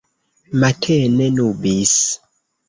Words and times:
Matene 0.63 1.25
nubis. 1.35 1.95